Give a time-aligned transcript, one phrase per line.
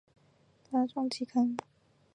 [0.71, 1.55] 巴顿撞击坑